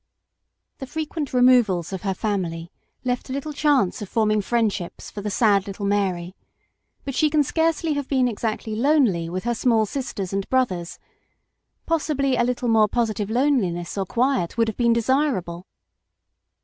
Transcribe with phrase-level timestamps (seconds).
[0.79, 2.71] The frequent removals of her family
[3.05, 6.35] left little chance of forming friendships for the sad little Mary;
[7.05, 10.97] but she can scarcely have been exactly lonely with her small sisters and brothers,
[11.85, 15.67] possibly a little more positive loneliness or quiet would have been desirable.